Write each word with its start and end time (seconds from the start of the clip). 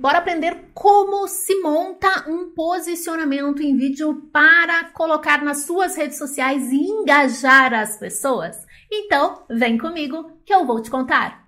Bora 0.00 0.16
aprender 0.16 0.70
como 0.72 1.28
se 1.28 1.60
monta 1.60 2.24
um 2.26 2.54
posicionamento 2.54 3.62
em 3.62 3.76
vídeo 3.76 4.30
para 4.32 4.84
colocar 4.94 5.44
nas 5.44 5.66
suas 5.66 5.94
redes 5.94 6.16
sociais 6.16 6.72
e 6.72 6.76
engajar 6.76 7.74
as 7.74 7.98
pessoas? 7.98 8.56
Então, 8.90 9.42
vem 9.50 9.76
comigo 9.76 10.40
que 10.46 10.54
eu 10.54 10.64
vou 10.64 10.80
te 10.80 10.90
contar. 10.90 11.44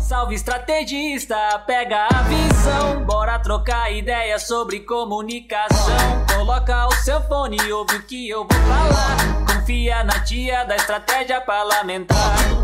Salve 0.00 0.34
estrategista, 0.34 1.36
pega 1.64 2.08
a 2.12 2.22
visão, 2.22 3.04
bora 3.04 3.38
trocar 3.38 3.92
ideias 3.92 4.48
sobre 4.48 4.80
comunicação. 4.80 6.26
Coloca 6.36 6.88
o 6.88 6.92
seu 7.04 7.22
fone 7.22 7.56
e 7.56 7.72
ouve 7.72 7.94
o 7.94 8.02
que 8.02 8.28
eu 8.28 8.40
vou 8.40 8.60
falar. 8.62 9.54
Confia 9.54 10.02
na 10.02 10.24
tia 10.24 10.64
da 10.64 10.74
estratégia 10.74 11.40
parlamentar. 11.40 12.63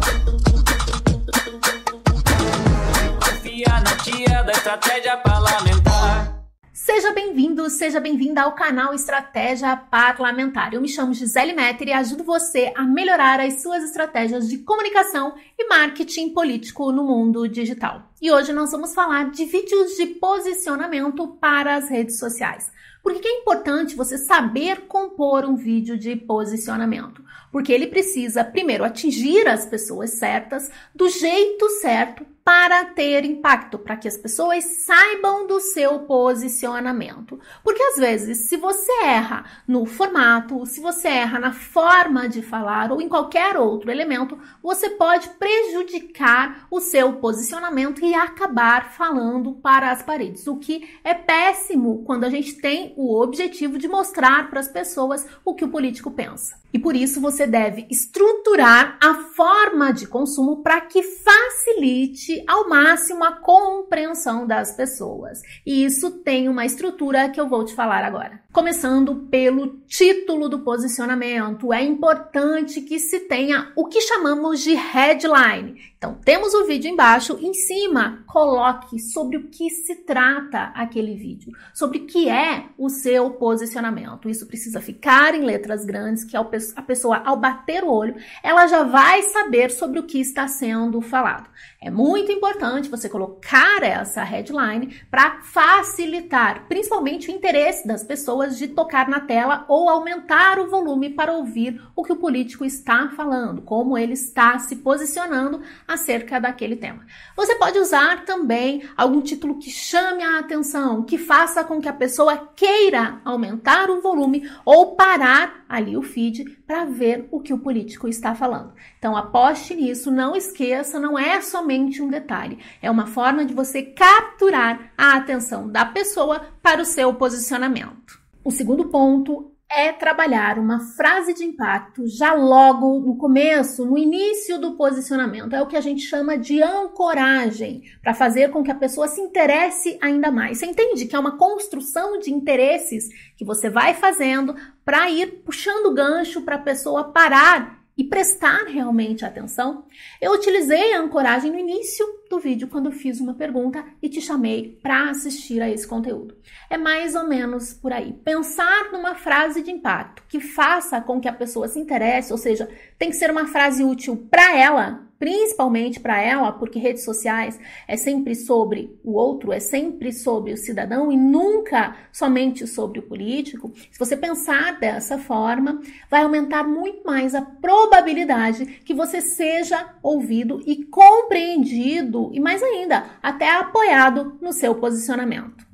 Estratégia 4.71 5.17
parlamentar. 5.17 6.45
Seja 6.73 7.13
bem-vindo, 7.13 7.69
seja 7.69 7.99
bem-vinda 7.99 8.43
ao 8.43 8.53
canal 8.53 8.95
Estratégia 8.95 9.77
Parlamentar. 9.77 10.73
Eu 10.73 10.81
me 10.81 10.89
chamo 10.89 11.13
Gisele 11.13 11.53
Metter 11.53 11.89
e 11.89 11.93
ajudo 11.93 12.23
você 12.23 12.73
a 12.77 12.85
melhorar 12.85 13.41
as 13.41 13.63
suas 13.63 13.83
estratégias 13.83 14.49
de 14.49 14.59
comunicação 14.59 15.35
e 15.59 15.69
marketing 15.69 16.33
político 16.33 16.93
no 16.93 17.03
mundo 17.03 17.49
digital. 17.49 18.13
E 18.23 18.31
hoje 18.31 18.53
nós 18.53 18.71
vamos 18.71 18.95
falar 18.95 19.33
de 19.33 19.45
vídeos 19.45 19.97
de 19.97 20.07
posicionamento 20.07 21.27
para 21.41 21.75
as 21.75 21.91
redes 21.91 22.21
sociais. 22.21 22.71
Por 23.03 23.15
que 23.15 23.27
é 23.27 23.39
importante 23.39 23.97
você 23.97 24.19
saber 24.19 24.83
compor 24.83 25.45
um 25.45 25.57
vídeo 25.57 25.99
de 25.99 26.17
posicionamento? 26.17 27.25
Porque 27.51 27.73
ele 27.73 27.87
precisa, 27.87 28.45
primeiro, 28.45 28.85
atingir 28.85 29.49
as 29.49 29.67
pessoas 29.67 30.11
certas 30.11 30.71
do 30.95 31.09
jeito 31.09 31.69
certo 31.81 32.25
para 32.45 32.85
ter 32.87 33.25
impacto, 33.25 33.79
para 33.79 33.97
que 33.97 34.09
as 34.09 34.17
pessoas 34.17 34.65
saibam 34.85 35.47
do 35.47 35.61
seu 35.61 36.01
posicionamento. 36.01 37.39
Porque 37.63 37.81
às 37.81 37.97
vezes, 37.97 38.49
se 38.49 38.57
você 38.57 38.91
erra 39.05 39.45
no 39.69 39.87
formato, 39.87 40.67
se 40.67 40.81
você 40.81 41.07
erra 41.07 41.39
na 41.39 41.53
forma 41.53 42.29
de 42.29 42.43
falar 42.43 42.91
ou 42.91 43.01
em 43.01 43.09
qualquer 43.09 43.57
outro 43.57 43.91
elemento, 43.91 44.39
você 44.63 44.91
pode 44.91 45.29
prejudicar 45.31 46.67
o 46.71 46.81
seu 46.81 47.13
posicionamento 47.15 48.05
e 48.05 48.15
acabar 48.15 48.91
falando 48.95 49.53
para 49.53 49.91
as 49.91 50.03
paredes, 50.03 50.47
o 50.47 50.57
que 50.57 50.89
é 51.05 51.15
péssimo 51.15 52.03
quando 52.05 52.25
a 52.25 52.31
gente 52.31 52.55
tem 52.55 52.90
o 52.97 53.21
objetivo 53.21 53.79
de 53.79 53.89
mostrar 53.89 54.49
para 54.51 54.61
as 54.61 54.69
pessoas 54.69 55.27
o 55.45 55.55
que 55.55 55.65
o 55.65 55.69
político 55.69 56.11
pensa. 56.11 56.61
E 56.73 56.79
por 56.79 56.95
isso 56.95 57.21
você 57.21 57.47
deve 57.47 57.87
estruturar 57.91 58.97
a 59.03 59.15
forma 59.15 59.93
de 59.93 60.07
consumo 60.07 60.63
para 60.63 60.81
que 60.81 61.03
facilite 61.03 62.45
ao 62.47 62.69
máximo 62.69 63.25
a 63.25 63.33
compreensão 63.33 64.47
das 64.47 64.73
pessoas. 64.73 65.43
E 65.67 65.85
isso 65.85 66.11
tem 66.11 66.49
uma 66.49 66.65
estrutura 66.65 67.29
que 67.29 67.41
eu 67.41 67.49
vou 67.49 67.65
te 67.65 67.75
falar 67.75 68.05
agora. 68.05 68.41
Começando 68.53 69.15
pelo 69.31 69.79
título 69.87 70.49
do 70.49 70.61
posicionamento, 70.61 71.73
é 71.73 71.83
importante 71.85 72.81
que 72.81 72.99
se 72.99 73.21
tenha 73.21 73.73
o 73.77 73.87
que 73.87 74.01
chamamos 74.01 74.61
de 74.61 74.75
headline. 74.75 75.81
Então, 75.97 76.19
temos 76.25 76.55
o 76.55 76.65
vídeo 76.65 76.91
embaixo, 76.91 77.39
em 77.41 77.53
cima, 77.53 78.25
coloque 78.27 78.99
sobre 78.99 79.37
o 79.37 79.49
que 79.49 79.69
se 79.71 79.97
trata 79.97 80.73
aquele 80.75 81.15
vídeo, 81.15 81.53
sobre 81.75 81.99
o 81.99 82.07
que 82.07 82.29
é 82.29 82.65
o 82.81 82.89
seu 82.89 83.29
posicionamento. 83.33 84.27
Isso 84.27 84.47
precisa 84.47 84.81
ficar 84.81 85.35
em 85.35 85.45
letras 85.45 85.85
grandes, 85.85 86.25
que 86.25 86.35
a 86.35 86.43
pessoa, 86.43 87.19
ao 87.27 87.37
bater 87.37 87.85
o 87.85 87.93
olho, 87.93 88.17
ela 88.43 88.67
já 88.67 88.85
vai 88.85 89.23
saber 89.25 89.71
sobre 89.71 89.99
o 89.99 90.05
que 90.05 90.19
está 90.19 90.49
sendo 90.49 90.99
falado. 91.03 91.51
É 91.79 91.91
muito 91.91 92.33
importante 92.33 92.89
você 92.89 93.07
colocar 93.07 93.83
essa 93.83 94.23
headline 94.23 94.97
para 95.11 95.43
facilitar, 95.43 96.67
principalmente, 96.69 97.31
o 97.31 97.35
interesse 97.35 97.87
das 97.87 98.03
pessoas 98.03 98.57
de 98.57 98.69
tocar 98.69 99.09
na 99.09 99.21
tela 99.21 99.67
ou 99.69 99.91
aumentar 99.91 100.59
o 100.59 100.71
volume 100.71 101.11
para 101.11 101.35
ouvir 101.35 101.83
o 101.95 102.03
que 102.03 102.13
o 102.13 102.17
político 102.17 102.65
está 102.65 103.11
falando, 103.11 103.61
como 103.61 103.99
ele 103.99 104.15
está 104.15 104.59
se 104.59 104.77
posicionando 104.77 105.61
acerca 105.87 106.41
daquele 106.41 106.77
tema. 106.77 107.05
Você 107.37 107.57
pode 107.57 107.79
usar 107.79 108.25
também 108.25 108.89
algum 108.97 109.21
título 109.21 109.59
que 109.59 109.71
chame 109.71 110.23
a 110.23 110.39
atenção, 110.39 111.03
que 111.03 111.19
faça 111.19 111.63
com 111.63 111.79
que 111.79 111.89
a 111.89 111.93
pessoa 111.93 112.37
queira 112.71 113.21
aumentar 113.25 113.91
o 113.91 114.01
volume 114.01 114.49
ou 114.65 114.95
parar 114.95 115.65
ali 115.69 115.97
o 115.97 116.03
feed 116.03 116.45
para 116.65 116.85
ver 116.85 117.27
o 117.33 117.41
que 117.41 117.53
o 117.53 117.59
político 117.59 118.07
está 118.07 118.33
falando. 118.33 118.73
Então 118.97 119.17
aposte 119.17 119.75
nisso, 119.75 120.09
não 120.09 120.37
esqueça, 120.37 121.01
não 121.01 121.19
é 121.19 121.41
somente 121.41 122.01
um 122.01 122.09
detalhe, 122.09 122.59
é 122.81 122.89
uma 122.89 123.09
forma 123.09 123.45
de 123.45 123.53
você 123.53 123.83
capturar 123.83 124.93
a 124.97 125.17
atenção 125.17 125.69
da 125.69 125.85
pessoa 125.85 126.47
para 126.63 126.81
o 126.81 126.85
seu 126.85 127.13
posicionamento. 127.15 128.21
O 128.45 128.53
segundo 128.53 128.89
ponto 128.89 129.51
é 129.73 129.93
trabalhar 129.93 130.59
uma 130.59 130.81
frase 130.81 131.33
de 131.33 131.45
impacto 131.45 132.07
já 132.09 132.35
logo 132.35 132.99
no 133.01 133.17
começo, 133.17 133.87
no 133.87 133.97
início 133.97 134.59
do 134.59 134.77
posicionamento. 134.77 135.55
É 135.55 135.63
o 135.63 135.67
que 135.67 135.77
a 135.77 135.81
gente 135.81 136.03
chama 136.03 136.37
de 136.37 136.61
ancoragem, 136.61 137.85
para 138.03 138.13
fazer 138.13 138.51
com 138.51 138.65
que 138.65 138.71
a 138.71 138.75
pessoa 138.75 139.07
se 139.07 139.21
interesse 139.21 139.97
ainda 140.03 140.31
mais. 140.31 140.59
Você 140.59 140.67
entende 140.67 141.07
que 141.07 141.15
é 141.15 141.19
uma 141.19 141.39
construção 141.39 142.19
de 142.19 142.33
interesses 142.33 143.09
que 143.37 143.45
você 143.45 143.71
vai 143.71 143.95
fazendo 143.95 144.57
para 144.85 145.09
ir 145.09 145.43
puxando 145.45 145.95
gancho 145.95 146.43
para 146.43 146.57
a 146.57 146.61
pessoa 146.61 147.13
parar 147.13 147.80
e 148.01 148.05
prestar 148.05 148.65
realmente 148.65 149.27
atenção, 149.27 149.85
eu 150.23 150.33
utilizei 150.33 150.95
a 150.95 151.01
ancoragem 151.01 151.53
no 151.53 151.59
início 151.59 152.07
do 152.31 152.39
vídeo 152.39 152.67
quando 152.67 152.91
fiz 152.91 153.21
uma 153.21 153.35
pergunta 153.35 153.85
e 154.01 154.09
te 154.09 154.23
chamei 154.23 154.79
para 154.83 155.11
assistir 155.11 155.61
a 155.61 155.69
esse 155.69 155.87
conteúdo. 155.87 156.35
É 156.71 156.79
mais 156.79 157.15
ou 157.15 157.29
menos 157.29 157.75
por 157.75 157.93
aí. 157.93 158.15
Pensar 158.25 158.91
numa 158.91 159.15
frase 159.15 159.61
de 159.61 159.71
impacto 159.71 160.23
que 160.27 160.41
faça 160.41 160.99
com 161.03 161.21
que 161.21 161.29
a 161.29 161.33
pessoa 161.35 161.69
se 161.69 161.79
interesse, 161.79 162.33
ou 162.33 162.39
seja, 162.39 162.71
tem 162.99 163.11
que 163.11 163.17
ser 163.17 163.31
uma 163.31 163.47
frase 163.47 163.85
útil 163.85 164.27
para 164.31 164.57
ela, 164.57 165.07
principalmente 165.21 166.01
para 166.01 166.19
ela, 166.19 166.51
porque 166.51 166.79
redes 166.79 167.05
sociais 167.05 167.61
é 167.87 167.95
sempre 167.95 168.35
sobre 168.35 168.99
o 169.05 169.13
outro, 169.13 169.53
é 169.53 169.61
sempre 169.61 170.15
sobre 170.15 170.55
o 170.55 170.57
cidadão 170.57 171.13
e 171.13 171.17
nunca 171.17 171.95
somente 172.11 172.67
sobre 172.67 172.99
o 172.99 173.03
político. 173.03 173.71
Se 173.93 173.99
você 173.99 174.17
pensar 174.17 174.81
dessa 174.81 175.19
forma, 175.19 175.83
vai 176.11 176.23
aumentar 176.23 176.65
muito 176.65 177.05
mais 177.05 177.35
a 177.35 177.43
probabilidade 177.43 178.65
que 178.83 178.95
você 178.95 179.21
seja 179.21 179.95
ouvido 180.03 180.63
e 180.67 180.85
compreendido 180.87 182.31
e 182.33 182.41
mais 182.41 182.63
ainda, 182.63 183.05
até 183.23 183.51
apoiado 183.51 184.39
no 184.41 184.55
seu 184.55 184.75
posicionamento 184.75 185.70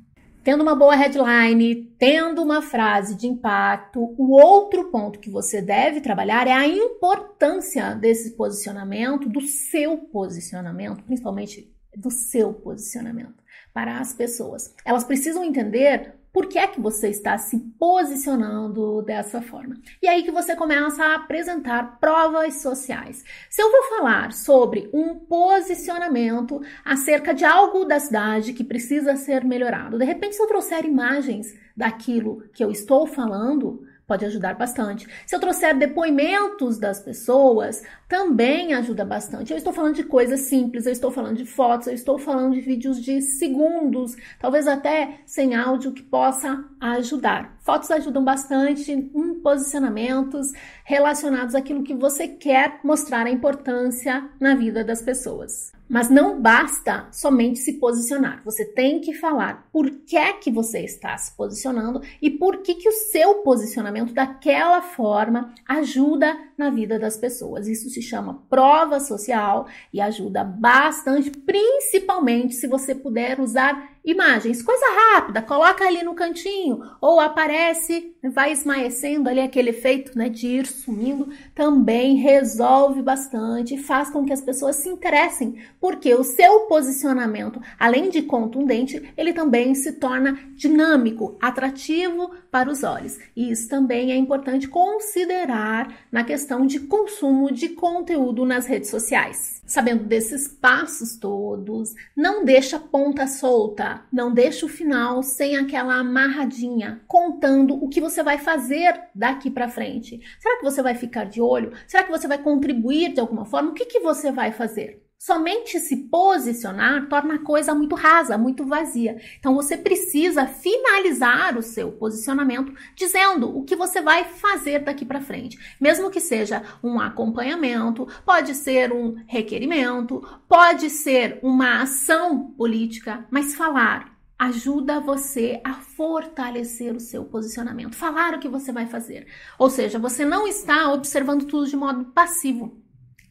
tendo 0.47 0.61
uma 0.63 0.75
boa 0.75 0.95
headline, 0.95 1.93
tendo 1.99 2.41
uma 2.41 2.61
frase 2.61 3.15
de 3.15 3.27
impacto, 3.27 4.15
o 4.17 4.31
outro 4.31 4.85
ponto 4.85 5.19
que 5.19 5.29
você 5.29 5.61
deve 5.61 5.99
trabalhar 5.99 6.47
é 6.47 6.53
a 6.53 6.65
importância 6.65 7.93
desse 7.93 8.31
posicionamento, 8.31 9.27
do 9.27 9.41
seu 9.41 9.97
posicionamento, 9.97 11.03
principalmente 11.03 11.69
do 11.93 12.09
seu 12.09 12.53
posicionamento 12.53 13.43
para 13.73 13.99
as 13.99 14.13
pessoas. 14.13 14.73
Elas 14.85 15.03
precisam 15.03 15.43
entender 15.43 16.13
por 16.37 16.45
que 16.45 16.59
é 16.59 16.67
que 16.67 16.79
você 16.79 17.09
está 17.09 17.35
se 17.39 17.57
posicionando 17.79 19.01
dessa 19.01 19.41
forma. 19.41 19.75
E 19.99 20.07
aí 20.07 20.21
que 20.21 20.29
você 20.29 20.55
começa 20.55 21.03
a 21.03 21.15
apresentar 21.15 21.97
provas 21.99 22.61
sociais. 22.61 23.25
Se 23.49 23.59
eu 23.59 23.71
vou 23.71 23.97
falar 23.97 24.31
sobre 24.31 24.87
um 24.93 25.15
posicionamento 25.15 26.61
acerca 26.85 27.33
de 27.33 27.43
algo 27.43 27.85
da 27.85 27.99
cidade 27.99 28.53
que 28.53 28.63
precisa 28.63 29.15
ser 29.15 29.43
melhorado, 29.43 29.97
de 29.97 30.05
repente 30.05 30.35
se 30.35 30.43
eu 30.43 30.45
trouxer 30.45 30.85
imagens 30.85 31.57
daquilo 31.75 32.43
que 32.53 32.63
eu 32.63 32.69
estou 32.69 33.07
falando, 33.07 33.83
pode 34.07 34.25
ajudar 34.25 34.55
bastante. 34.55 35.05
Se 35.25 35.35
eu 35.35 35.39
trouxer 35.39 35.77
depoimentos 35.77 36.79
das 36.79 36.99
pessoas, 36.99 37.83
também 38.07 38.73
ajuda 38.73 39.03
bastante. 39.03 39.51
Eu 39.51 39.57
estou 39.57 39.73
falando 39.73 39.95
de 39.95 40.03
coisas 40.03 40.39
simples, 40.41 40.85
eu 40.85 40.93
estou 40.93 41.11
falando 41.11 41.35
de 41.35 41.45
fotos, 41.45 41.87
eu 41.87 41.93
estou 41.93 42.17
falando 42.17 42.53
de 42.53 42.61
vídeos 42.61 43.03
de 43.03 43.21
segundos, 43.21 44.15
talvez 44.39 44.65
até 44.65 45.19
sem 45.25 45.55
áudio 45.55 45.91
que 45.91 46.01
possa 46.01 46.63
ajudar. 46.79 47.57
Fotos 47.59 47.91
ajudam 47.91 48.23
bastante 48.23 48.91
em 48.93 49.33
posicionamentos 49.41 50.53
relacionados 50.85 51.53
àquilo 51.53 51.83
que 51.83 51.93
você 51.93 52.29
quer 52.29 52.79
mostrar 52.83 53.27
a 53.27 53.29
importância 53.29 54.29
na 54.39 54.55
vida 54.55 54.85
das 54.85 55.01
pessoas. 55.01 55.76
Mas 55.89 56.09
não 56.09 56.41
basta 56.41 57.07
somente 57.11 57.59
se 57.59 57.73
posicionar. 57.73 58.41
Você 58.43 58.65
tem 58.65 58.99
que 58.99 59.13
falar 59.13 59.67
por 59.71 59.89
que 59.89 60.33
que 60.33 60.51
você 60.51 60.79
está 60.79 61.17
se 61.17 61.35
posicionando 61.35 62.01
e 62.21 62.29
por 62.29 62.57
que 62.61 62.75
que 62.75 62.89
o 62.89 62.91
seu 62.91 63.35
posicionamento 63.35 64.13
daquela 64.13 64.81
forma 64.81 65.53
ajuda 65.67 66.37
na 66.57 66.69
vida 66.69 66.97
das 66.97 67.15
pessoas. 67.15 67.67
Isso 67.67 67.89
se 67.89 68.01
chama 68.01 68.43
prova 68.49 68.99
social 68.99 69.67
e 69.93 70.01
ajuda 70.01 70.43
bastante, 70.43 71.29
principalmente 71.29 72.55
se 72.55 72.67
você 72.67 72.95
puder 72.95 73.39
usar 73.39 73.91
imagens, 74.03 74.61
coisa 74.61 74.85
rápida, 75.11 75.41
coloca 75.41 75.85
ali 75.85 76.01
no 76.01 76.15
cantinho 76.15 76.81
ou 77.01 77.19
aparece, 77.19 78.15
vai 78.33 78.53
esmaecendo 78.53 79.27
ali 79.27 79.41
aquele 79.41 79.71
efeito, 79.71 80.17
né, 80.17 80.29
de 80.29 80.47
ir 80.47 80.65
sumindo, 80.65 81.27
também 81.53 82.15
resolve 82.15 83.01
bastante 83.01 83.77
faz 83.77 84.09
com 84.09 84.25
que 84.25 84.31
as 84.31 84.39
pessoas 84.39 84.77
se 84.77 84.87
interessem, 84.87 85.61
porque 85.79 86.13
o 86.15 86.23
seu 86.23 86.61
posicionamento, 86.61 87.61
além 87.77 88.09
de 88.09 88.21
contundente, 88.21 89.11
ele 89.17 89.33
também 89.33 89.75
se 89.75 89.93
torna 89.93 90.39
dinâmico, 90.55 91.37
atrativo 91.41 92.31
para 92.57 92.71
os 92.71 92.83
olhos. 92.83 93.19
E 93.35 93.51
isso 93.51 93.69
também 93.69 94.11
é 94.11 94.15
importante 94.15 94.67
considerar 94.67 95.95
na 96.11 96.23
questão 96.23 96.65
de 96.65 96.79
consumo 96.79 97.51
de 97.51 97.69
conteúdo 97.69 98.43
nas 98.45 98.65
redes 98.65 98.89
sociais. 98.89 99.61
Sabendo 99.63 100.05
desses 100.05 100.47
passos 100.47 101.17
todos, 101.17 101.93
não 102.15 102.43
deixa 102.43 102.79
ponta 102.79 103.27
solta, 103.27 104.01
não 104.11 104.33
deixa 104.33 104.65
o 104.65 104.69
final 104.69 105.21
sem 105.21 105.55
aquela 105.55 105.99
amarradinha, 105.99 106.99
contando 107.05 107.75
o 107.75 107.89
que 107.89 108.01
você 108.01 108.23
vai 108.23 108.39
fazer 108.39 108.99
daqui 109.13 109.51
para 109.51 109.69
frente. 109.69 110.19
Será 110.39 110.57
que 110.57 110.63
você 110.63 110.81
vai 110.81 110.95
ficar 110.95 111.25
de 111.25 111.39
olho? 111.39 111.73
Será 111.85 112.03
que 112.03 112.11
você 112.11 112.27
vai 112.27 112.39
contribuir 112.39 113.13
de 113.13 113.19
alguma 113.19 113.45
forma? 113.45 113.69
O 113.69 113.73
que, 113.75 113.85
que 113.85 113.99
você 113.99 114.31
vai 114.31 114.51
fazer? 114.51 115.06
Somente 115.19 115.79
se 115.79 115.95
posicionar 116.09 117.09
torna 117.09 117.35
a 117.35 117.43
coisa 117.43 117.73
muito 117.73 117.95
rasa, 117.95 118.37
muito 118.37 118.63
vazia. 118.63 119.19
Então 119.39 119.55
você 119.55 119.75
precisa 119.75 120.45
finalizar 120.45 121.57
o 121.57 121.63
seu 121.63 121.91
posicionamento 121.91 122.71
dizendo 122.95 123.57
o 123.57 123.63
que 123.63 123.75
você 123.75 123.99
vai 123.99 124.25
fazer 124.25 124.83
daqui 124.83 125.03
para 125.03 125.19
frente. 125.19 125.57
Mesmo 125.81 126.11
que 126.11 126.19
seja 126.19 126.61
um 126.83 126.99
acompanhamento, 126.99 128.07
pode 128.23 128.53
ser 128.53 128.93
um 128.93 129.15
requerimento, 129.25 130.21
pode 130.47 130.87
ser 130.91 131.39
uma 131.41 131.81
ação 131.81 132.51
política, 132.51 133.25
mas 133.31 133.55
falar 133.55 134.15
ajuda 134.37 134.99
você 134.99 135.59
a 135.63 135.73
fortalecer 135.73 136.95
o 136.95 136.99
seu 136.99 137.25
posicionamento. 137.25 137.95
Falar 137.95 138.35
o 138.35 138.39
que 138.39 138.47
você 138.47 138.71
vai 138.71 138.85
fazer. 138.85 139.25
Ou 139.57 139.67
seja, 139.67 139.97
você 139.97 140.23
não 140.23 140.47
está 140.47 140.93
observando 140.93 141.45
tudo 141.45 141.67
de 141.67 141.75
modo 141.75 142.05
passivo 142.05 142.85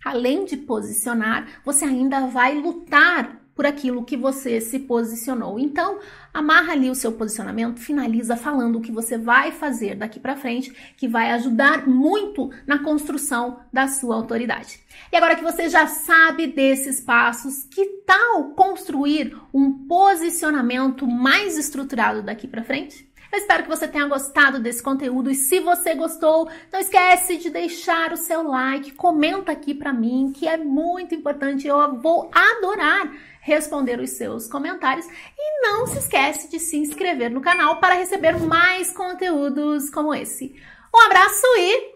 além 0.07 0.45
de 0.45 0.57
posicionar, 0.57 1.61
você 1.65 1.85
ainda 1.85 2.29
vai 2.29 2.55
lutar 2.55 3.41
por 3.57 3.67
aquilo 3.67 4.05
que 4.05 4.17
você 4.17 4.61
se 4.61 4.79
posicionou. 4.79 5.59
Então, 5.59 5.99
amarra 6.33 6.75
ali 6.75 6.89
o 6.89 6.95
seu 6.95 7.11
posicionamento, 7.11 7.81
finaliza 7.81 8.37
falando 8.37 8.77
o 8.77 8.81
que 8.81 8.93
você 8.93 9.19
vai 9.19 9.51
fazer 9.51 9.97
daqui 9.97 10.21
para 10.21 10.37
frente, 10.37 10.73
que 10.97 11.09
vai 11.09 11.33
ajudar 11.33 11.89
muito 11.89 12.53
na 12.67 12.79
construção 12.79 13.59
da 13.73 13.89
sua 13.89 14.15
autoridade. 14.15 14.79
E 15.11 15.17
agora 15.17 15.35
que 15.35 15.43
você 15.43 15.69
já 15.69 15.89
sabe 15.89 16.47
desses 16.47 17.01
passos, 17.01 17.65
que 17.65 17.85
tal 18.07 18.51
construir 18.51 19.37
um 19.53 19.73
posicionamento 19.89 21.05
mais 21.05 21.59
estruturado 21.59 22.23
daqui 22.23 22.47
para 22.47 22.63
frente? 22.63 23.06
Eu 23.33 23.39
espero 23.39 23.65
que 23.65 23.69
você 23.69 23.89
tenha 23.89 24.07
gostado 24.07 24.59
desse 24.59 24.83
conteúdo 24.83 25.31
e 25.31 25.35
se 25.35 25.61
você 25.61 25.95
gostou, 25.95 26.49
não 26.73 26.81
esquece 26.81 27.37
de 27.37 27.51
deixar 27.51 28.13
o 28.13 28.17
seu 28.17 28.43
like, 28.43 28.93
comenta 28.93 29.53
aqui 29.53 29.75
para 29.75 29.93
mim, 29.93 30.33
que 30.35 30.47
é 30.47 30.57
muito 30.57 31.15
importante. 31.15 31.67
Eu 31.67 32.01
vou 32.01 32.31
adorar 32.33 33.11
responder 33.47 34.01
os 34.01 34.11
seus 34.11 34.49
comentários 34.49 35.07
e 35.07 35.63
não 35.63 35.87
se 35.87 35.99
esquece 35.99 36.51
de 36.51 36.59
se 36.59 36.77
inscrever 36.79 37.31
no 37.31 37.41
canal 37.41 37.79
para 37.79 37.95
receber 37.95 38.37
mais 38.41 38.91
conteúdos 38.91 39.89
como 39.89 40.13
esse. 40.13 40.57
Um 40.93 41.01
abraço 41.01 41.47
e 41.57 41.95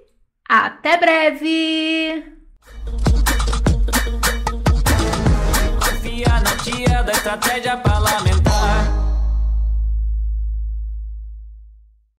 até 0.48 0.96
breve. 0.96 2.24
Confia 5.84 6.28
na 6.28 6.56
tia 6.62 7.02
da 7.02 7.12
estratégia 7.12 7.76
parlamentar. 7.78 8.49